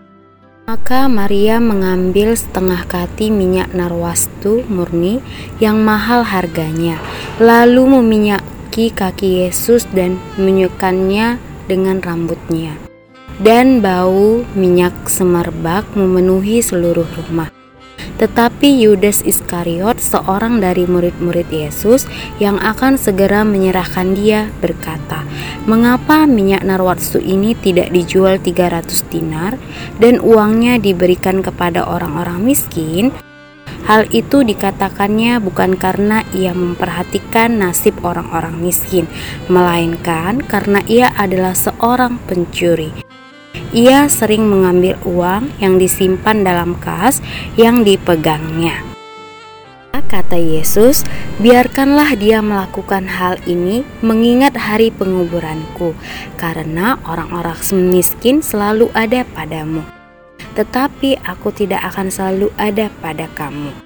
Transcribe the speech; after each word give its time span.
Maka 0.66 1.06
Maria 1.06 1.62
mengambil 1.62 2.34
setengah 2.34 2.90
kati 2.90 3.30
minyak 3.30 3.70
narwastu 3.78 4.66
murni 4.66 5.22
yang 5.62 5.86
mahal 5.86 6.26
harganya, 6.26 6.98
lalu 7.38 7.86
meminyaki 7.86 8.90
kaki 8.90 9.46
Yesus 9.46 9.86
dan 9.94 10.18
menyukannya 10.42 11.38
dengan 11.70 12.02
rambutnya. 12.02 12.74
Dan 13.38 13.78
bau 13.86 14.42
minyak 14.58 15.06
semerbak 15.06 15.86
memenuhi 15.94 16.66
seluruh 16.66 17.06
rumah. 17.14 17.54
Tetapi 18.16 18.80
Yudas 18.80 19.20
Iskariot, 19.28 20.00
seorang 20.00 20.64
dari 20.64 20.88
murid-murid 20.88 21.52
Yesus 21.52 22.08
yang 22.40 22.56
akan 22.64 22.96
segera 22.96 23.44
menyerahkan 23.44 24.16
dia, 24.16 24.48
berkata, 24.64 25.28
"Mengapa 25.68 26.24
minyak 26.24 26.64
narwatsu 26.64 27.20
ini 27.20 27.60
tidak 27.60 27.92
dijual 27.92 28.40
300 28.40 29.04
dinar 29.12 29.60
dan 30.00 30.24
uangnya 30.24 30.80
diberikan 30.80 31.44
kepada 31.44 31.84
orang-orang 31.84 32.40
miskin?" 32.40 33.12
Hal 33.86 34.10
itu 34.10 34.42
dikatakannya 34.42 35.38
bukan 35.46 35.78
karena 35.78 36.26
ia 36.34 36.58
memperhatikan 36.58 37.62
nasib 37.62 38.02
orang-orang 38.02 38.58
miskin, 38.58 39.06
melainkan 39.46 40.42
karena 40.42 40.82
ia 40.90 41.14
adalah 41.14 41.54
seorang 41.54 42.18
pencuri. 42.26 43.15
Ia 43.76 44.08
sering 44.08 44.48
mengambil 44.48 44.96
uang 45.04 45.52
yang 45.60 45.76
disimpan 45.78 46.42
dalam 46.42 46.76
kas 46.80 47.20
yang 47.60 47.84
dipegangnya. 47.86 48.96
Kata 50.16 50.40
Yesus, 50.40 51.04
biarkanlah 51.44 52.16
dia 52.16 52.40
melakukan 52.40 53.04
hal 53.04 53.36
ini 53.44 53.84
mengingat 54.00 54.56
hari 54.56 54.88
penguburanku, 54.88 55.92
karena 56.40 56.96
orang-orang 57.04 57.60
miskin 57.92 58.40
selalu 58.40 58.88
ada 58.96 59.28
padamu. 59.36 59.84
Tetapi 60.56 61.20
aku 61.20 61.52
tidak 61.52 61.84
akan 61.92 62.08
selalu 62.08 62.48
ada 62.56 62.88
pada 63.04 63.28
kamu. 63.36 63.85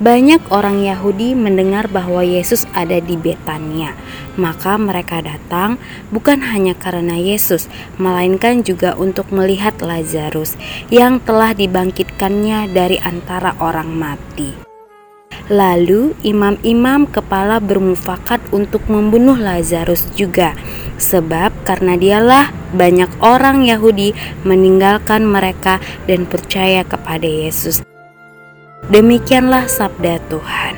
Banyak 0.00 0.48
orang 0.48 0.80
Yahudi 0.80 1.36
mendengar 1.36 1.84
bahwa 1.84 2.24
Yesus 2.24 2.64
ada 2.72 3.04
di 3.04 3.20
Betania, 3.20 3.92
maka 4.40 4.80
mereka 4.80 5.20
datang 5.20 5.76
bukan 6.08 6.40
hanya 6.40 6.72
karena 6.72 7.20
Yesus, 7.20 7.68
melainkan 8.00 8.64
juga 8.64 8.96
untuk 8.96 9.28
melihat 9.28 9.76
Lazarus 9.84 10.56
yang 10.88 11.20
telah 11.20 11.52
dibangkitkannya 11.52 12.72
dari 12.72 12.96
antara 12.96 13.52
orang 13.60 13.92
mati. 13.92 14.56
Lalu 15.52 16.16
imam-imam 16.24 17.04
kepala 17.04 17.60
bermufakat 17.60 18.40
untuk 18.56 18.88
membunuh 18.88 19.36
Lazarus 19.36 20.08
juga, 20.16 20.56
sebab 20.96 21.52
karena 21.68 22.00
dialah 22.00 22.48
banyak 22.72 23.20
orang 23.20 23.68
Yahudi 23.68 24.16
meninggalkan 24.48 25.28
mereka 25.28 25.76
dan 26.08 26.24
percaya 26.24 26.88
kepada 26.88 27.28
Yesus. 27.28 27.89
Demikianlah 28.90 29.70
sabda 29.70 30.18
Tuhan. 30.26 30.74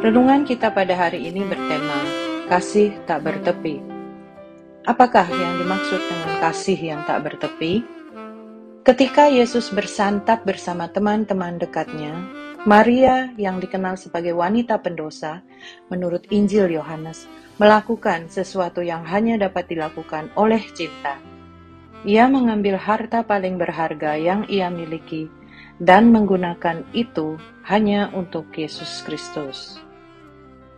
Renungan 0.00 0.48
kita 0.48 0.72
pada 0.72 0.96
hari 0.96 1.28
ini 1.28 1.44
bertema 1.44 2.00
Kasih 2.48 2.96
tak 3.04 3.28
bertepi. 3.28 3.84
Apakah 4.88 5.28
yang 5.28 5.60
dimaksud 5.60 6.00
dengan 6.00 6.32
kasih 6.40 6.80
yang 6.80 7.04
tak 7.04 7.28
bertepi? 7.28 7.84
Ketika 8.88 9.28
Yesus 9.28 9.68
bersantap 9.68 10.48
bersama 10.48 10.88
teman-teman 10.88 11.60
dekatnya, 11.60 12.43
Maria 12.64 13.28
yang 13.36 13.60
dikenal 13.60 14.00
sebagai 14.00 14.32
wanita 14.32 14.80
pendosa, 14.80 15.44
menurut 15.92 16.24
Injil 16.32 16.72
Yohanes, 16.72 17.28
melakukan 17.60 18.32
sesuatu 18.32 18.80
yang 18.80 19.04
hanya 19.04 19.36
dapat 19.36 19.68
dilakukan 19.68 20.32
oleh 20.32 20.64
cinta. 20.72 21.20
Ia 22.08 22.24
mengambil 22.24 22.80
harta 22.80 23.20
paling 23.20 23.60
berharga 23.60 24.16
yang 24.16 24.48
ia 24.48 24.72
miliki 24.72 25.28
dan 25.76 26.08
menggunakan 26.08 26.88
itu 26.96 27.36
hanya 27.68 28.08
untuk 28.16 28.48
Yesus 28.56 29.04
Kristus. 29.04 29.76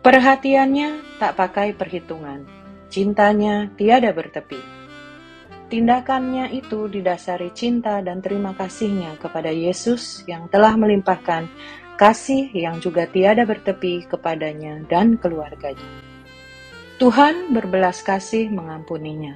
Perhatiannya 0.02 1.22
tak 1.22 1.38
pakai 1.38 1.70
perhitungan, 1.70 2.50
cintanya 2.90 3.70
tiada 3.78 4.10
bertepi. 4.10 4.58
Tindakannya 5.66 6.54
itu 6.54 6.86
didasari 6.86 7.50
cinta 7.50 7.98
dan 7.98 8.22
terima 8.22 8.54
kasihnya 8.54 9.18
kepada 9.18 9.50
Yesus 9.50 10.22
yang 10.30 10.46
telah 10.46 10.78
melimpahkan 10.78 11.50
kasih 11.98 12.54
yang 12.54 12.78
juga 12.78 13.10
tiada 13.10 13.42
bertepi 13.42 14.06
kepadanya 14.06 14.86
dan 14.86 15.18
keluarganya. 15.18 15.90
Tuhan 17.02 17.50
berbelas 17.50 17.98
kasih 18.06 18.46
mengampuninya, 18.46 19.34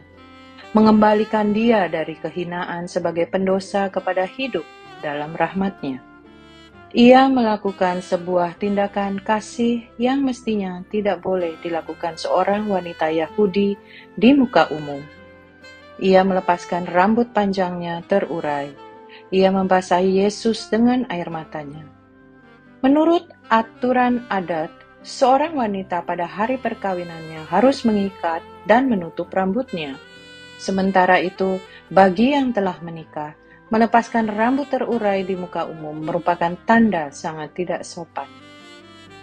mengembalikan 0.70 1.50
dia 1.50 1.90
dari 1.90 2.14
kehinaan 2.14 2.86
sebagai 2.86 3.26
pendosa 3.26 3.90
kepada 3.90 4.22
hidup 4.22 4.62
dalam 5.02 5.34
rahmatnya. 5.34 5.98
Ia 6.94 7.26
melakukan 7.26 8.06
sebuah 8.06 8.54
tindakan 8.54 9.18
kasih 9.18 9.82
yang 9.98 10.22
mestinya 10.22 10.78
tidak 10.94 11.26
boleh 11.26 11.58
dilakukan 11.58 12.14
seorang 12.14 12.70
wanita 12.70 13.10
Yahudi 13.10 13.74
di 14.14 14.30
muka 14.30 14.70
umum 14.70 15.19
ia 16.00 16.24
melepaskan 16.24 16.88
rambut 16.88 17.28
panjangnya 17.36 18.00
terurai. 18.08 18.72
Ia 19.28 19.52
membasahi 19.52 20.24
Yesus 20.24 20.72
dengan 20.72 21.04
air 21.12 21.28
matanya. 21.28 21.84
Menurut 22.80 23.28
aturan 23.52 24.24
adat, 24.32 24.72
seorang 25.04 25.52
wanita 25.52 26.00
pada 26.08 26.24
hari 26.24 26.56
perkawinannya 26.56 27.44
harus 27.52 27.84
mengikat 27.84 28.40
dan 28.64 28.88
menutup 28.88 29.28
rambutnya. 29.28 30.00
Sementara 30.56 31.20
itu, 31.20 31.60
bagi 31.92 32.32
yang 32.32 32.56
telah 32.56 32.80
menikah, 32.80 33.36
melepaskan 33.68 34.32
rambut 34.32 34.72
terurai 34.72 35.20
di 35.22 35.36
muka 35.36 35.68
umum 35.68 36.00
merupakan 36.00 36.56
tanda 36.64 37.12
sangat 37.12 37.52
tidak 37.52 37.84
sopan. 37.84 38.26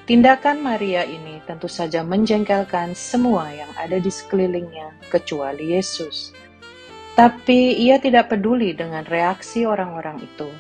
Tindakan 0.07 0.63
Maria 0.63 1.03
ini 1.03 1.43
tentu 1.43 1.67
saja 1.67 1.99
menjengkelkan 1.99 2.95
semua 2.95 3.51
yang 3.51 3.67
ada 3.75 3.99
di 3.99 4.07
sekelilingnya, 4.07 5.11
kecuali 5.11 5.75
Yesus. 5.75 6.31
Tapi 7.17 7.81
ia 7.81 7.97
tidak 7.97 8.29
peduli 8.29 8.77
dengan 8.77 9.01
reaksi 9.01 9.65
orang-orang 9.65 10.21
itu. 10.21 10.53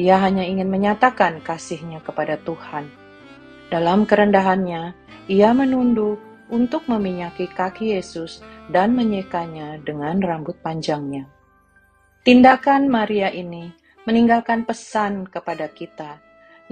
Ia 0.00 0.16
hanya 0.24 0.48
ingin 0.48 0.72
menyatakan 0.72 1.44
kasihnya 1.44 2.00
kepada 2.00 2.40
Tuhan. 2.40 2.88
Dalam 3.68 4.08
kerendahannya, 4.08 4.96
ia 5.28 5.52
menunduk 5.52 6.16
untuk 6.48 6.88
meminyaki 6.88 7.52
kaki 7.52 7.92
Yesus 8.00 8.40
dan 8.72 8.96
menyekanya 8.96 9.76
dengan 9.84 10.24
rambut 10.24 10.56
panjangnya. 10.64 11.28
Tindakan 12.24 12.88
Maria 12.88 13.28
ini 13.28 13.68
meninggalkan 14.08 14.64
pesan 14.64 15.28
kepada 15.28 15.68
kita, 15.68 16.16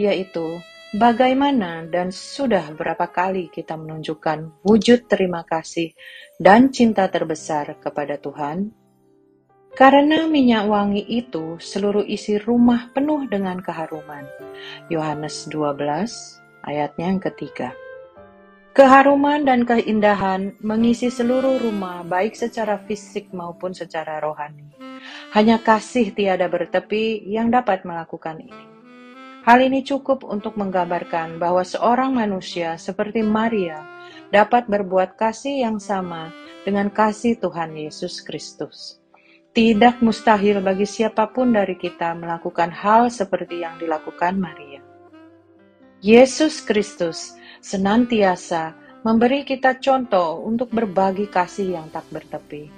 yaitu 0.00 0.56
bagaimana 0.96 1.84
dan 1.84 2.16
sudah 2.16 2.72
berapa 2.72 3.04
kali 3.12 3.52
kita 3.52 3.76
menunjukkan 3.76 4.64
wujud 4.64 5.04
terima 5.04 5.44
kasih 5.44 5.92
dan 6.40 6.72
cinta 6.72 7.12
terbesar 7.12 7.76
kepada 7.76 8.16
Tuhan? 8.16 8.87
Karena 9.78 10.26
minyak 10.26 10.66
wangi 10.66 11.06
itu 11.06 11.54
seluruh 11.62 12.02
isi 12.02 12.34
rumah 12.34 12.90
penuh 12.90 13.30
dengan 13.30 13.62
keharuman. 13.62 14.26
Yohanes 14.90 15.46
12 15.46 15.78
ayatnya 16.66 17.14
yang 17.14 17.22
ketiga. 17.22 17.78
Keharuman 18.74 19.46
dan 19.46 19.62
keindahan 19.62 20.58
mengisi 20.58 21.14
seluruh 21.14 21.62
rumah 21.62 22.02
baik 22.02 22.34
secara 22.34 22.74
fisik 22.90 23.30
maupun 23.30 23.70
secara 23.70 24.18
rohani. 24.18 24.66
Hanya 25.30 25.62
kasih 25.62 26.10
tiada 26.10 26.50
bertepi 26.50 27.22
yang 27.30 27.54
dapat 27.54 27.86
melakukan 27.86 28.42
ini. 28.42 28.66
Hal 29.46 29.62
ini 29.62 29.86
cukup 29.86 30.26
untuk 30.26 30.58
menggambarkan 30.58 31.38
bahwa 31.38 31.62
seorang 31.62 32.18
manusia 32.18 32.74
seperti 32.82 33.22
Maria 33.22 33.86
dapat 34.34 34.66
berbuat 34.66 35.14
kasih 35.14 35.70
yang 35.70 35.78
sama 35.78 36.34
dengan 36.66 36.90
kasih 36.90 37.38
Tuhan 37.38 37.78
Yesus 37.78 38.26
Kristus. 38.26 38.98
Tidak 39.58 40.06
mustahil 40.06 40.62
bagi 40.62 40.86
siapa 40.86 41.34
pun 41.34 41.50
dari 41.50 41.74
kita 41.74 42.14
melakukan 42.14 42.70
hal 42.70 43.10
seperti 43.10 43.66
yang 43.66 43.74
dilakukan 43.74 44.38
Maria. 44.38 44.78
Yesus 45.98 46.62
Kristus 46.62 47.34
senantiasa 47.58 48.78
memberi 49.02 49.42
kita 49.42 49.82
contoh 49.82 50.46
untuk 50.46 50.70
berbagi 50.70 51.26
kasih 51.26 51.74
yang 51.74 51.90
tak 51.90 52.06
bertepi. 52.06 52.70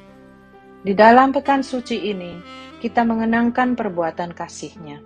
Di 0.80 0.96
dalam 0.96 1.36
pekan 1.36 1.60
suci 1.60 2.00
ini, 2.00 2.40
kita 2.80 3.04
mengenangkan 3.04 3.76
perbuatan 3.76 4.32
kasihnya. 4.32 5.04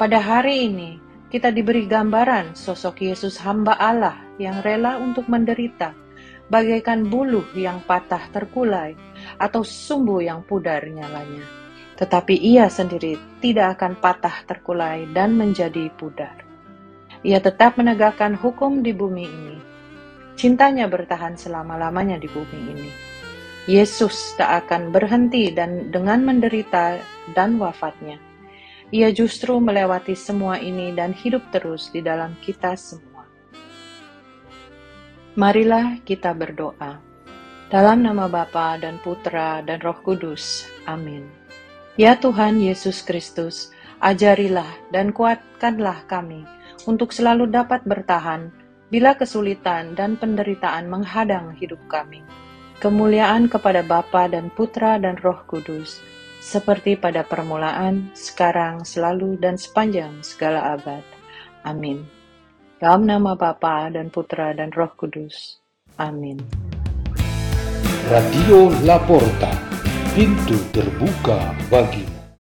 Pada 0.00 0.24
hari 0.24 0.72
ini, 0.72 0.96
kita 1.28 1.52
diberi 1.52 1.84
gambaran 1.84 2.56
sosok 2.56 3.12
Yesus 3.12 3.36
hamba 3.44 3.76
Allah 3.76 4.16
yang 4.40 4.64
rela 4.64 4.96
untuk 4.96 5.28
menderita, 5.28 5.92
bagaikan 6.48 7.06
buluh 7.08 7.44
yang 7.54 7.84
patah 7.84 8.28
terkulai 8.32 8.96
atau 9.36 9.64
sumbu 9.64 10.20
yang 10.20 10.44
pudar 10.44 10.84
nyalanya. 10.84 11.44
Tetapi 11.96 12.34
ia 12.36 12.72
sendiri 12.72 13.40
tidak 13.40 13.78
akan 13.78 14.00
patah 14.00 14.44
terkulai 14.44 15.08
dan 15.12 15.36
menjadi 15.36 15.92
pudar. 15.94 16.44
Ia 17.22 17.42
tetap 17.42 17.76
menegakkan 17.80 18.34
hukum 18.38 18.80
di 18.80 18.94
bumi 18.94 19.26
ini. 19.26 19.56
Cintanya 20.38 20.86
bertahan 20.86 21.34
selama-lamanya 21.34 22.16
di 22.22 22.30
bumi 22.30 22.60
ini. 22.78 22.90
Yesus 23.66 24.38
tak 24.38 24.64
akan 24.64 24.94
berhenti 24.94 25.50
dan 25.50 25.90
dengan 25.90 26.22
menderita 26.24 26.96
dan 27.34 27.58
wafatnya 27.58 28.28
ia 28.88 29.12
justru 29.12 29.60
melewati 29.60 30.16
semua 30.16 30.56
ini 30.56 30.96
dan 30.96 31.12
hidup 31.12 31.44
terus 31.52 31.92
di 31.92 32.00
dalam 32.00 32.32
kita 32.40 32.72
semua. 32.72 33.07
Marilah 35.38 36.02
kita 36.02 36.34
berdoa. 36.34 36.98
Dalam 37.70 38.02
nama 38.02 38.26
Bapa 38.26 38.74
dan 38.82 38.98
Putra 38.98 39.62
dan 39.62 39.78
Roh 39.78 39.94
Kudus. 40.02 40.66
Amin. 40.82 41.30
Ya 41.94 42.18
Tuhan 42.18 42.58
Yesus 42.58 43.06
Kristus, 43.06 43.70
ajarilah 44.02 44.66
dan 44.90 45.14
kuatkanlah 45.14 46.10
kami 46.10 46.42
untuk 46.90 47.14
selalu 47.14 47.46
dapat 47.54 47.86
bertahan 47.86 48.50
bila 48.90 49.14
kesulitan 49.14 49.94
dan 49.94 50.18
penderitaan 50.18 50.90
menghadang 50.90 51.54
hidup 51.54 51.78
kami. 51.86 52.26
Kemuliaan 52.82 53.46
kepada 53.46 53.86
Bapa 53.86 54.26
dan 54.26 54.50
Putra 54.50 54.98
dan 54.98 55.22
Roh 55.22 55.46
Kudus, 55.46 56.02
seperti 56.42 56.98
pada 56.98 57.22
permulaan, 57.22 58.10
sekarang, 58.10 58.82
selalu, 58.82 59.38
dan 59.38 59.54
sepanjang 59.54 60.18
segala 60.18 60.74
abad. 60.74 61.06
Amin. 61.62 62.17
Dalam 62.78 63.10
nama 63.10 63.34
Bapa 63.34 63.90
dan 63.90 64.06
Putra 64.06 64.54
dan 64.54 64.70
Roh 64.70 64.94
Kudus. 64.94 65.58
Amin. 65.98 66.38
Radio 68.06 68.70
Laporta, 68.86 69.50
pintu 70.14 70.54
terbuka 70.70 71.58
bagimu. 71.66 72.17